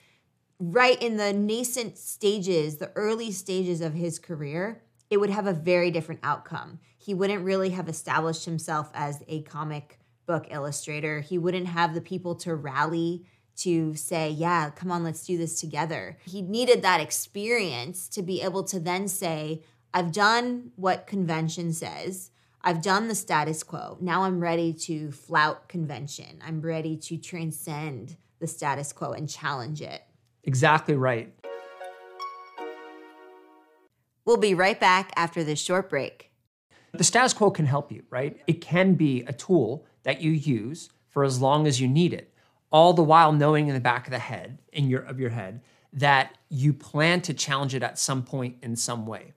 right 0.60 1.02
in 1.02 1.18
the 1.18 1.34
nascent 1.34 1.98
stages, 1.98 2.78
the 2.78 2.92
early 2.96 3.32
stages 3.32 3.82
of 3.82 3.94
his 3.94 4.20
career, 4.20 4.82
it 5.10 5.18
would 5.18 5.30
have 5.30 5.48
a 5.48 5.54
very 5.54 5.92
different 5.92 6.22
outcome. 6.24 6.80
He 7.10 7.16
wouldn't 7.16 7.44
really 7.44 7.72
have 7.72 7.90
established 7.90 8.46
himself 8.46 8.92
as 8.94 9.24
a 9.28 9.42
comic 9.42 9.98
book 10.28 10.46
illustrator. 10.52 11.22
He 11.22 11.40
wouldn't 11.40 11.66
have 11.66 11.96
the 11.96 12.02
people 12.02 12.36
to 12.36 12.54
rally 12.54 13.26
to 13.56 13.96
say, 13.96 14.30
yeah, 14.30 14.70
come 14.70 14.92
on, 14.92 15.04
let's 15.04 15.26
do 15.26 15.36
this 15.36 15.60
together. 15.60 16.20
He 16.28 16.44
needed 16.44 16.84
that 16.84 17.02
experience 17.02 18.10
to 18.10 18.22
be 18.22 18.44
able 18.44 18.64
to 18.66 18.80
then 18.80 19.08
say, 19.08 19.64
I've 19.92 20.12
done 20.12 20.72
what 20.76 21.08
convention 21.08 21.74
says. 21.74 22.30
I've 22.62 22.84
done 22.84 23.08
the 23.08 23.16
status 23.16 23.64
quo. 23.64 23.98
Now 24.00 24.22
I'm 24.22 24.40
ready 24.40 24.72
to 24.74 25.12
flout 25.12 25.68
convention. 25.68 26.40
I'm 26.46 26.62
ready 26.62 26.96
to 26.96 27.18
transcend 27.18 28.18
the 28.38 28.46
status 28.46 28.94
quo 28.94 29.14
and 29.14 29.28
challenge 29.28 29.82
it. 29.82 30.04
Exactly 30.44 30.94
right. 30.94 31.34
We'll 34.26 34.38
be 34.38 34.54
right 34.54 34.80
back 34.80 35.12
after 35.16 35.44
this 35.44 35.60
short 35.60 35.90
break. 35.90 36.29
The 36.94 37.04
status 37.04 37.34
quo 37.34 37.52
can 37.52 37.66
help 37.66 37.92
you, 37.92 38.04
right? 38.10 38.40
It 38.48 38.62
can 38.62 38.96
be 38.96 39.24
a 39.24 39.34
tool 39.34 39.86
that 40.04 40.22
you 40.22 40.32
use 40.32 40.90
for 41.10 41.24
as 41.24 41.42
long 41.42 41.68
as 41.68 41.80
you 41.80 41.88
need 41.88 42.14
it, 42.14 42.34
all 42.72 42.94
the 42.94 43.04
while 43.04 43.32
knowing 43.32 43.68
in 43.68 43.74
the 43.74 43.80
back 43.80 44.08
of 44.08 44.12
the 44.12 44.20
head, 44.20 44.60
in 44.74 44.90
your 44.90 45.02
of 45.02 45.20
your 45.20 45.30
head, 45.30 45.62
that 45.94 46.38
you 46.50 46.74
plan 46.74 47.22
to 47.22 47.34
challenge 47.34 47.76
it 47.76 47.84
at 47.84 47.98
some 47.98 48.24
point 48.24 48.58
in 48.62 48.76
some 48.76 49.06
way. 49.06 49.34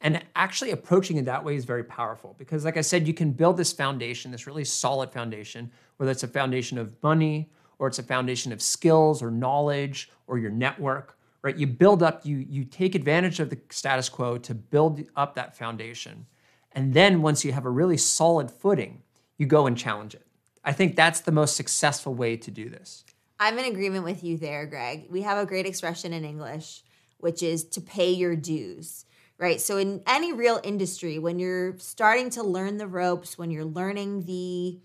And 0.00 0.22
actually 0.36 0.70
approaching 0.70 1.16
it 1.16 1.24
that 1.24 1.42
way 1.42 1.56
is 1.56 1.64
very 1.64 1.84
powerful 1.84 2.34
because, 2.38 2.64
like 2.64 2.76
I 2.76 2.82
said, 2.82 3.06
you 3.06 3.14
can 3.14 3.32
build 3.32 3.56
this 3.56 3.72
foundation, 3.72 4.30
this 4.30 4.46
really 4.46 4.64
solid 4.64 5.10
foundation, 5.10 5.70
whether 5.96 6.12
it's 6.12 6.22
a 6.22 6.28
foundation 6.28 6.76
of 6.76 6.94
money 7.02 7.50
or 7.78 7.88
it's 7.88 7.98
a 7.98 8.02
foundation 8.02 8.52
of 8.52 8.60
skills 8.60 9.22
or 9.22 9.30
knowledge 9.30 10.10
or 10.26 10.36
your 10.36 10.50
network, 10.50 11.16
right? 11.40 11.56
You 11.56 11.66
build 11.66 12.02
up, 12.02 12.24
you, 12.26 12.36
you 12.36 12.64
take 12.64 12.94
advantage 12.94 13.40
of 13.40 13.48
the 13.48 13.58
status 13.70 14.10
quo 14.10 14.36
to 14.38 14.54
build 14.54 15.02
up 15.16 15.34
that 15.36 15.56
foundation. 15.56 16.26
And 16.74 16.94
then 16.94 17.22
once 17.22 17.44
you 17.44 17.52
have 17.52 17.64
a 17.64 17.70
really 17.70 17.96
solid 17.96 18.50
footing, 18.50 19.02
you 19.38 19.46
go 19.46 19.66
and 19.66 19.76
challenge 19.76 20.14
it. 20.14 20.26
I 20.64 20.72
think 20.72 20.96
that's 20.96 21.20
the 21.20 21.32
most 21.32 21.56
successful 21.56 22.14
way 22.14 22.36
to 22.36 22.50
do 22.50 22.68
this. 22.68 23.04
I'm 23.38 23.58
in 23.58 23.64
agreement 23.66 24.04
with 24.04 24.24
you 24.24 24.38
there, 24.38 24.66
Greg. 24.66 25.06
We 25.10 25.22
have 25.22 25.38
a 25.38 25.46
great 25.46 25.66
expression 25.66 26.12
in 26.12 26.24
English, 26.24 26.82
which 27.18 27.42
is 27.42 27.64
to 27.64 27.80
pay 27.80 28.10
your 28.10 28.36
dues 28.36 29.04
right? 29.38 29.60
So, 29.60 29.76
in 29.76 30.02
any 30.06 30.32
real 30.32 30.60
industry, 30.62 31.18
when 31.18 31.38
you're 31.38 31.78
starting 31.78 32.30
to 32.30 32.42
learn 32.42 32.76
the 32.76 32.86
ropes, 32.86 33.38
when 33.38 33.50
you're 33.50 33.64
learning 33.64 34.24
the 34.24 34.78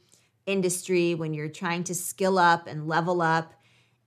industry, 0.46 1.16
when 1.16 1.34
you're 1.34 1.50
trying 1.50 1.84
to 1.86 1.96
skill 1.96 2.40
up 2.40 2.68
and 2.68 2.88
level 2.88 3.22
up, 3.22 3.54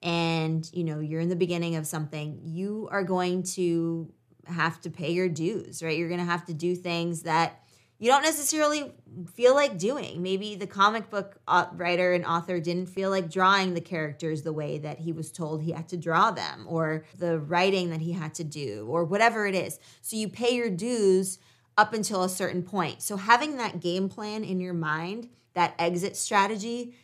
and 0.02 0.68
you 0.72 0.84
know 0.84 1.00
you're 1.00 1.20
in 1.20 1.28
the 1.28 1.36
beginning 1.36 1.76
of 1.76 1.86
something, 1.86 2.40
you 2.42 2.88
are 2.90 3.04
going 3.04 3.44
to 3.44 4.12
have 4.46 4.80
to 4.80 4.90
pay 4.90 5.12
your 5.12 5.28
dues, 5.28 5.82
right? 5.82 5.96
You're 5.96 6.08
going 6.08 6.20
to 6.20 6.26
have 6.26 6.46
to 6.46 6.54
do 6.54 6.74
things 6.74 7.22
that 7.22 7.62
you 8.02 8.08
don't 8.08 8.24
necessarily 8.24 8.90
feel 9.32 9.54
like 9.54 9.78
doing. 9.78 10.22
Maybe 10.22 10.56
the 10.56 10.66
comic 10.66 11.08
book 11.08 11.38
uh, 11.46 11.66
writer 11.74 12.12
and 12.12 12.26
author 12.26 12.58
didn't 12.58 12.86
feel 12.86 13.10
like 13.10 13.30
drawing 13.30 13.74
the 13.74 13.80
characters 13.80 14.42
the 14.42 14.52
way 14.52 14.78
that 14.78 14.98
he 14.98 15.12
was 15.12 15.30
told 15.30 15.62
he 15.62 15.70
had 15.70 15.88
to 15.90 15.96
draw 15.96 16.32
them, 16.32 16.66
or 16.68 17.04
the 17.16 17.38
writing 17.38 17.90
that 17.90 18.00
he 18.00 18.10
had 18.10 18.34
to 18.34 18.42
do, 18.42 18.88
or 18.90 19.04
whatever 19.04 19.46
it 19.46 19.54
is. 19.54 19.78
So 20.00 20.16
you 20.16 20.28
pay 20.28 20.52
your 20.56 20.68
dues 20.68 21.38
up 21.78 21.94
until 21.94 22.24
a 22.24 22.28
certain 22.28 22.64
point. 22.64 23.02
So 23.02 23.16
having 23.16 23.56
that 23.58 23.78
game 23.78 24.08
plan 24.08 24.42
in 24.42 24.58
your 24.58 24.74
mind, 24.74 25.28
that 25.54 25.76
exit 25.78 26.16
strategy, 26.16 26.96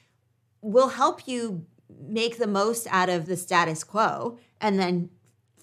will 0.63 0.89
help 0.89 1.29
you 1.29 1.65
make 2.09 2.39
the 2.39 2.49
most 2.49 2.89
out 2.91 3.09
of 3.09 3.27
the 3.27 3.37
status 3.37 3.85
quo 3.85 4.37
and 4.61 4.81
then 4.81 5.11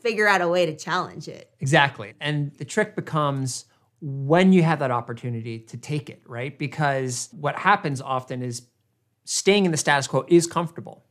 figure 0.02 0.30
out 0.30 0.40
a 0.40 0.48
way 0.48 0.66
to 0.66 0.74
challenge 0.74 1.28
it. 1.28 1.52
Exactly. 1.60 2.14
And 2.22 2.54
the 2.54 2.64
trick 2.64 2.96
becomes 2.96 3.66
when 4.08 4.54
you 4.54 4.62
have 4.62 4.78
that 4.78 4.92
opportunity 4.92 5.58
to 5.58 5.78
take 5.78 6.12
it, 6.12 6.22
right? 6.28 6.60
Because 6.60 7.28
what 7.32 7.56
happens 7.56 8.02
often 8.02 8.44
is 8.44 8.68
staying 9.24 9.66
in 9.66 9.72
the 9.72 9.78
status 9.78 10.06
quo 10.06 10.24
is 10.28 10.46
comfortable. 10.46 11.04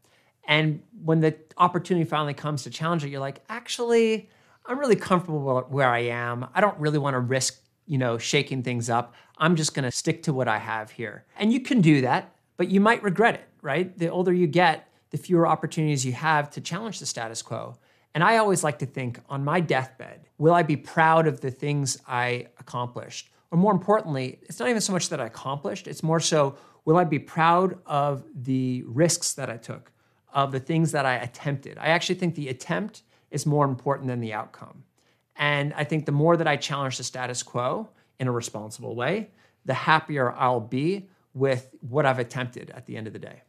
And 0.46 0.80
when 1.02 1.18
the 1.18 1.34
opportunity 1.58 2.08
finally 2.08 2.34
comes 2.34 2.62
to 2.62 2.70
challenge 2.70 3.04
it, 3.04 3.08
you're 3.08 3.18
like, 3.18 3.42
actually, 3.48 4.30
I'm 4.64 4.78
really 4.78 4.94
comfortable 4.94 5.66
where 5.70 5.88
I 5.88 6.02
am. 6.02 6.46
I 6.54 6.60
don't 6.60 6.78
really 6.78 6.98
want 6.98 7.14
to 7.14 7.18
risk, 7.18 7.60
you 7.88 7.98
know, 7.98 8.16
shaking 8.16 8.62
things 8.62 8.88
up. 8.88 9.12
I'm 9.38 9.56
just 9.56 9.74
going 9.74 9.84
to 9.84 9.90
stick 9.90 10.22
to 10.24 10.32
what 10.32 10.46
I 10.46 10.58
have 10.58 10.92
here. 10.92 11.24
And 11.36 11.52
you 11.52 11.58
can 11.58 11.80
do 11.80 12.00
that, 12.02 12.32
but 12.56 12.70
you 12.70 12.80
might 12.80 13.02
regret 13.02 13.34
it, 13.34 13.48
right? 13.60 13.98
The 13.98 14.08
older 14.08 14.32
you 14.32 14.46
get, 14.46 14.88
the 15.10 15.18
fewer 15.18 15.48
opportunities 15.48 16.06
you 16.06 16.12
have 16.12 16.48
to 16.50 16.60
challenge 16.60 17.00
the 17.00 17.06
status 17.06 17.42
quo. 17.42 17.76
And 18.14 18.22
I 18.22 18.36
always 18.36 18.62
like 18.62 18.78
to 18.78 18.86
think 18.86 19.18
on 19.28 19.44
my 19.44 19.60
deathbed, 19.60 20.28
will 20.38 20.54
I 20.54 20.62
be 20.62 20.76
proud 20.76 21.26
of 21.26 21.40
the 21.40 21.50
things 21.50 21.98
I 22.06 22.46
accomplished? 22.58 23.30
Or 23.50 23.58
more 23.58 23.72
importantly, 23.72 24.38
it's 24.42 24.60
not 24.60 24.68
even 24.68 24.80
so 24.80 24.92
much 24.92 25.08
that 25.08 25.20
I 25.20 25.26
accomplished, 25.26 25.88
it's 25.88 26.02
more 26.02 26.20
so, 26.20 26.56
will 26.84 26.96
I 26.96 27.04
be 27.04 27.18
proud 27.18 27.78
of 27.86 28.24
the 28.34 28.84
risks 28.86 29.32
that 29.34 29.50
I 29.50 29.56
took, 29.56 29.90
of 30.32 30.52
the 30.52 30.60
things 30.60 30.92
that 30.92 31.06
I 31.06 31.16
attempted? 31.16 31.78
I 31.78 31.88
actually 31.88 32.16
think 32.16 32.34
the 32.34 32.48
attempt 32.48 33.02
is 33.30 33.46
more 33.46 33.64
important 33.64 34.08
than 34.08 34.20
the 34.20 34.32
outcome. 34.32 34.84
And 35.36 35.74
I 35.74 35.84
think 35.84 36.06
the 36.06 36.12
more 36.12 36.36
that 36.36 36.46
I 36.46 36.56
challenge 36.56 36.98
the 36.98 37.04
status 37.04 37.42
quo 37.42 37.88
in 38.20 38.28
a 38.28 38.32
responsible 38.32 38.94
way, 38.94 39.30
the 39.64 39.74
happier 39.74 40.32
I'll 40.32 40.60
be 40.60 41.08
with 41.32 41.74
what 41.80 42.06
I've 42.06 42.20
attempted 42.20 42.70
at 42.70 42.86
the 42.86 42.96
end 42.96 43.08
of 43.08 43.12
the 43.12 43.18
day. 43.18 43.42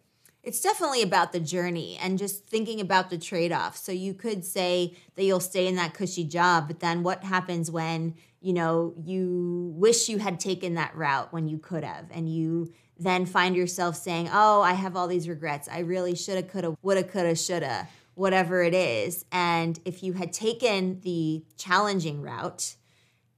It's 0.46 0.62
definitely 0.62 1.02
about 1.02 1.32
the 1.32 1.40
journey 1.40 1.98
and 2.00 2.20
just 2.20 2.46
thinking 2.46 2.80
about 2.80 3.10
the 3.10 3.18
trade 3.18 3.52
off. 3.52 3.76
So 3.76 3.92
you 3.92 4.14
could 4.14 4.46
say 4.46 4.96
that 5.16 5.24
you'll 5.24 5.40
stay 5.40 5.68
in 5.68 5.76
that 5.76 5.96
cushy 5.96 6.24
job, 6.24 6.68
but 6.68 6.80
then 6.80 7.02
what 7.02 7.24
happens 7.24 7.72
when, 7.72 8.14
you 8.42 8.54
know, 8.54 8.94
you 9.04 9.74
wish 9.76 10.08
you 10.08 10.20
had 10.20 10.40
taken 10.40 10.76
that 10.76 10.96
route 10.96 11.34
when 11.34 11.48
you 11.48 11.58
could 11.58 11.84
have 11.84 12.06
and 12.12 12.34
you 12.34 12.72
then 12.98 13.26
find 13.26 13.56
yourself 13.56 13.96
saying, 13.96 14.30
"Oh, 14.32 14.62
I 14.62 14.74
have 14.74 14.96
all 14.96 15.08
these 15.08 15.28
regrets. 15.28 15.68
I 15.68 15.80
really 15.80 16.16
shoulda, 16.16 16.44
coulda, 16.44 16.78
woulda, 16.82 17.04
coulda, 17.04 17.36
shoulda." 17.36 17.90
Whatever 18.14 18.64
it 18.64 18.74
is. 18.74 19.26
And 19.30 19.78
if 19.84 20.02
you 20.02 20.14
had 20.14 20.32
taken 20.32 21.02
the 21.02 21.44
challenging 21.58 22.22
route 22.22 22.76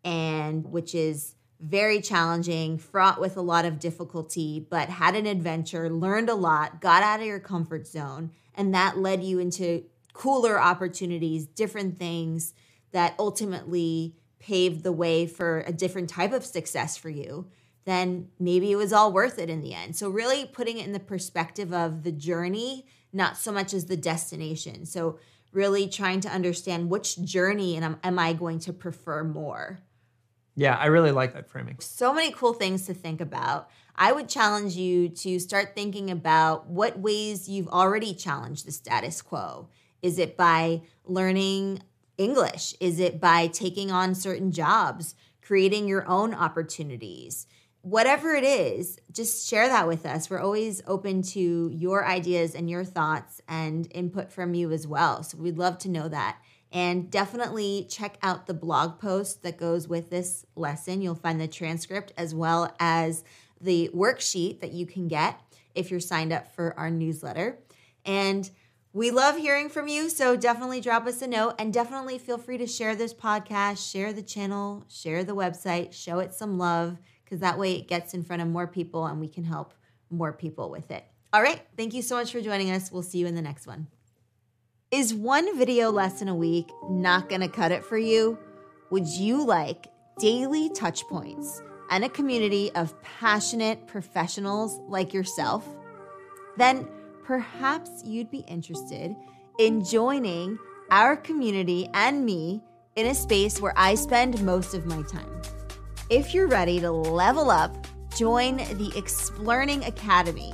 and 0.03 0.71
which 0.71 0.93
is 0.93 1.33
very 1.59 2.01
challenging, 2.01 2.77
fraught 2.77 3.19
with 3.19 3.35
a 3.35 3.41
lot 3.41 3.65
of 3.65 3.79
difficulty, 3.79 4.65
but 4.69 4.89
had 4.89 5.15
an 5.15 5.25
adventure, 5.25 5.89
learned 5.89 6.29
a 6.29 6.35
lot, 6.35 6.81
got 6.81 7.03
out 7.03 7.19
of 7.19 7.25
your 7.25 7.39
comfort 7.39 7.87
zone, 7.87 8.31
and 8.53 8.73
that 8.73 8.97
led 8.97 9.23
you 9.23 9.39
into 9.39 9.83
cooler 10.13 10.59
opportunities, 10.59 11.45
different 11.45 11.97
things 11.97 12.53
that 12.91 13.15
ultimately 13.19 14.15
paved 14.39 14.83
the 14.83 14.91
way 14.91 15.25
for 15.27 15.63
a 15.67 15.71
different 15.71 16.09
type 16.09 16.31
of 16.31 16.45
success 16.45 16.95
for 16.97 17.09
you, 17.09 17.47
then 17.85 18.27
maybe 18.39 18.71
it 18.71 18.75
was 18.75 18.93
all 18.93 19.11
worth 19.11 19.39
it 19.39 19.49
in 19.49 19.61
the 19.61 19.73
end. 19.73 19.95
So, 19.95 20.09
really 20.09 20.45
putting 20.45 20.77
it 20.77 20.85
in 20.85 20.93
the 20.93 20.99
perspective 20.99 21.73
of 21.73 22.03
the 22.03 22.11
journey, 22.11 22.85
not 23.13 23.37
so 23.37 23.51
much 23.51 23.73
as 23.73 23.85
the 23.85 23.97
destination. 23.97 24.85
So, 24.85 25.19
really 25.53 25.87
trying 25.87 26.19
to 26.21 26.29
understand 26.29 26.89
which 26.89 27.21
journey 27.21 27.77
am, 27.77 27.97
am 28.03 28.19
I 28.19 28.33
going 28.33 28.59
to 28.59 28.73
prefer 28.73 29.23
more? 29.23 29.79
Yeah, 30.59 30.75
I 30.75 30.87
really 30.87 31.11
like 31.11 31.35
that 31.35 31.47
framing. 31.47 31.75
So 31.79 32.11
many 32.11 32.31
cool 32.31 32.53
things 32.53 32.87
to 32.87 32.93
think 32.95 33.21
about. 33.21 33.69
I 33.95 34.11
would 34.11 34.27
challenge 34.27 34.75
you 34.75 35.07
to 35.09 35.39
start 35.39 35.75
thinking 35.75 36.09
about 36.09 36.67
what 36.67 36.97
ways 36.97 37.47
you've 37.47 37.67
already 37.67 38.15
challenged 38.15 38.65
the 38.65 38.71
status 38.71 39.21
quo. 39.21 39.69
Is 40.01 40.17
it 40.17 40.35
by 40.35 40.81
learning 41.05 41.83
English? 42.17 42.73
Is 42.79 42.99
it 42.99 43.21
by 43.21 43.45
taking 43.45 43.91
on 43.91 44.15
certain 44.15 44.51
jobs, 44.51 45.13
creating 45.43 45.87
your 45.87 46.07
own 46.07 46.33
opportunities? 46.33 47.45
Whatever 47.81 48.33
it 48.33 48.43
is, 48.43 48.99
just 49.11 49.47
share 49.47 49.67
that 49.67 49.87
with 49.87 50.07
us. 50.07 50.27
We're 50.27 50.41
always 50.41 50.81
open 50.87 51.21
to 51.21 51.69
your 51.71 52.03
ideas 52.03 52.55
and 52.55 52.67
your 52.67 52.83
thoughts 52.83 53.41
and 53.47 53.87
input 53.91 54.31
from 54.31 54.55
you 54.55 54.71
as 54.71 54.87
well. 54.87 55.21
So 55.21 55.37
we'd 55.37 55.59
love 55.59 55.77
to 55.79 55.89
know 55.89 56.09
that. 56.09 56.39
And 56.71 57.09
definitely 57.09 57.87
check 57.89 58.17
out 58.21 58.45
the 58.45 58.53
blog 58.53 58.99
post 58.99 59.43
that 59.43 59.57
goes 59.57 59.87
with 59.87 60.09
this 60.09 60.45
lesson. 60.55 61.01
You'll 61.01 61.15
find 61.15 61.39
the 61.39 61.47
transcript 61.47 62.11
as 62.17 62.35
well 62.35 62.75
as 62.79 63.23
the 63.61 63.89
worksheet 63.93 64.59
that 64.59 64.73
you 64.73 64.85
can 64.85 65.07
get 65.07 65.39
if 65.75 65.89
you're 65.91 65.99
signed 65.99 66.33
up 66.33 66.53
for 66.53 66.77
our 66.77 66.89
newsletter. 66.89 67.57
And 68.05 68.49
we 68.93 69.11
love 69.11 69.37
hearing 69.37 69.69
from 69.69 69.87
you, 69.87 70.09
so 70.09 70.35
definitely 70.35 70.81
drop 70.81 71.05
us 71.05 71.21
a 71.21 71.27
note 71.27 71.55
and 71.59 71.71
definitely 71.73 72.17
feel 72.17 72.37
free 72.37 72.57
to 72.57 72.65
share 72.65 72.95
this 72.95 73.13
podcast, 73.13 73.91
share 73.91 74.11
the 74.11 74.23
channel, 74.23 74.85
share 74.89 75.23
the 75.23 75.35
website, 75.35 75.93
show 75.93 76.19
it 76.19 76.33
some 76.33 76.57
love, 76.57 76.97
because 77.23 77.39
that 77.41 77.59
way 77.59 77.73
it 77.73 77.87
gets 77.87 78.13
in 78.13 78.23
front 78.23 78.41
of 78.41 78.47
more 78.47 78.65
people 78.65 79.05
and 79.05 79.19
we 79.19 79.27
can 79.27 79.43
help 79.43 79.73
more 80.09 80.33
people 80.33 80.69
with 80.69 80.89
it. 80.89 81.05
All 81.31 81.41
right, 81.41 81.61
thank 81.75 81.93
you 81.93 82.01
so 82.01 82.15
much 82.15 82.31
for 82.31 82.41
joining 82.41 82.71
us. 82.71 82.91
We'll 82.91 83.03
see 83.03 83.19
you 83.19 83.27
in 83.27 83.35
the 83.35 83.41
next 83.41 83.67
one. 83.67 83.87
Is 84.89 85.13
one 85.13 85.57
video 85.57 85.91
lesson 85.91 86.29
a 86.29 86.35
week 86.35 86.71
not 86.89 87.27
going 87.27 87.41
to 87.41 87.49
cut 87.49 87.73
it 87.73 87.83
for 87.83 87.97
you? 87.97 88.39
Would 88.89 89.05
you 89.05 89.45
like 89.45 89.87
daily 90.17 90.69
touch 90.69 91.03
points 91.09 91.61
and 91.89 92.05
a 92.05 92.09
community 92.09 92.71
of 92.73 92.99
passionate 93.01 93.85
professionals 93.85 94.79
like 94.87 95.13
yourself? 95.13 95.67
Then 96.55 96.87
perhaps 97.25 98.01
you'd 98.05 98.31
be 98.31 98.45
interested 98.47 99.13
in 99.59 99.83
joining 99.83 100.57
our 100.89 101.17
community 101.17 101.89
and 101.93 102.23
me 102.25 102.61
in 102.95 103.07
a 103.07 103.13
space 103.13 103.59
where 103.59 103.73
I 103.75 103.95
spend 103.95 104.41
most 104.41 104.73
of 104.73 104.85
my 104.85 105.01
time. 105.01 105.41
If 106.09 106.33
you're 106.33 106.47
ready 106.47 106.79
to 106.79 106.91
level 106.91 107.51
up, 107.51 107.75
join 108.15 108.55
the 108.55 108.93
Explearning 108.95 109.83
Academy, 109.83 110.53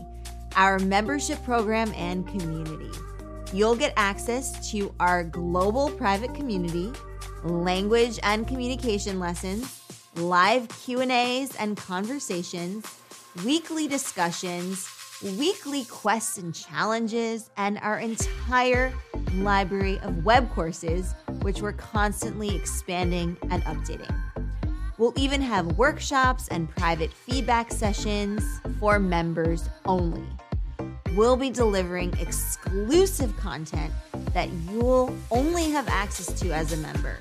our 0.56 0.80
membership 0.80 1.44
program 1.44 1.94
and 1.96 2.28
community. 2.28 2.90
You'll 3.54 3.76
get 3.76 3.94
access 3.98 4.72
to 4.72 4.92
our 5.00 5.24
global 5.24 5.92
private 5.92 6.34
community, 6.34 6.92
language 7.44 8.20
and 8.24 8.48
communication 8.48 9.20
lessons, 9.20 9.80
live 10.16 10.68
Q&As 10.70 11.56
and 11.58 11.78
conversations, 11.78 12.84
weekly 13.46 13.88
discussions, 13.88 14.90
weekly 15.38 15.86
quests 15.86 16.40
and 16.40 16.56
challenges, 16.56 17.52
and 17.56 17.78
our 17.84 18.00
entire 18.00 18.92
library 19.36 20.00
of 20.00 20.26
web 20.26 20.52
courses, 20.56 21.14
which 21.44 21.62
we're 21.62 21.74
constantly 21.74 22.56
expanding 22.56 23.38
and 23.52 23.64
updating. 23.66 24.12
We'll 24.98 25.14
even 25.16 25.42
have 25.42 25.78
workshops 25.78 26.48
and 26.48 26.68
private 26.76 27.14
feedback 27.14 27.72
sessions 27.72 28.44
for 28.80 28.98
members 28.98 29.70
only 29.86 30.26
we'll 31.16 31.38
be 31.38 31.50
delivering 31.50 32.14
exclusive 32.20 33.36
content 33.38 33.94
that 34.34 34.50
you'll 34.70 35.16
only 35.32 35.70
have 35.70 35.88
access 35.88 36.28
to 36.42 36.54
as 36.54 36.74
a 36.74 36.78
member. 36.78 37.20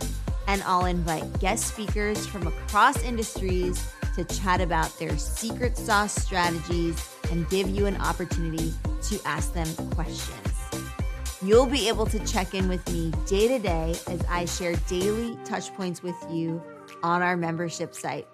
And 0.49 0.63
I'll 0.65 0.87
invite 0.87 1.41
guest 1.41 1.69
speakers 1.69 2.27
from 2.27 2.47
across 2.47 3.03
industries 3.03 3.87
to 4.17 4.25
chat 4.25 4.61
about 4.61 4.99
their 4.99 5.17
secret 5.17 5.77
sauce 5.77 6.15
strategies 6.15 7.09
and 7.31 7.49
give 7.49 7.69
you 7.69 7.87
an 7.87 7.97
opportunity 7.97 8.73
to 9.03 9.21
ask 9.25 9.53
them 9.55 9.69
questions. 9.91 10.49
You'll 11.43 11.67
be 11.67 11.89
able 11.89 12.07
to 12.07 12.19
check 12.27 12.55
in 12.55 12.69
with 12.69 12.89
me 12.93 13.13
day 13.27 13.49
to 13.49 13.59
day 13.59 13.95
as 14.09 14.25
I 14.29 14.45
share 14.45 14.77
daily 14.89 15.37
touch 15.45 15.75
points 15.75 16.03
with 16.03 16.17
you 16.31 16.63
on 17.03 17.23
our 17.23 17.37
membership 17.37 17.95
site. 17.95 18.29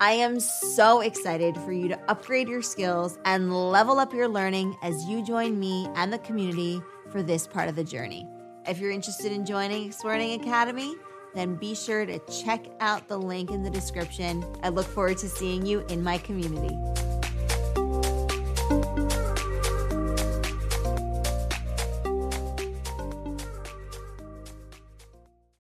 I 0.00 0.12
am 0.12 0.38
so 0.38 1.00
excited 1.00 1.56
for 1.56 1.72
you 1.72 1.88
to 1.88 1.98
upgrade 2.08 2.48
your 2.48 2.62
skills 2.62 3.18
and 3.24 3.52
level 3.52 3.98
up 3.98 4.14
your 4.14 4.28
learning 4.28 4.76
as 4.80 5.06
you 5.06 5.24
join 5.24 5.58
me 5.58 5.88
and 5.96 6.12
the 6.12 6.18
community 6.18 6.80
for 7.10 7.20
this 7.20 7.48
part 7.48 7.68
of 7.68 7.74
the 7.74 7.82
journey. 7.82 8.28
If 8.64 8.78
you're 8.78 8.92
interested 8.92 9.32
in 9.32 9.44
joining 9.44 9.86
Explearning 9.86 10.40
Academy, 10.40 10.94
then 11.34 11.56
be 11.56 11.74
sure 11.74 12.06
to 12.06 12.20
check 12.44 12.66
out 12.78 13.08
the 13.08 13.18
link 13.18 13.50
in 13.50 13.64
the 13.64 13.70
description. 13.70 14.44
I 14.62 14.68
look 14.68 14.86
forward 14.86 15.18
to 15.18 15.28
seeing 15.28 15.66
you 15.66 15.84
in 15.88 16.04
my 16.04 16.18
community. 16.18 16.78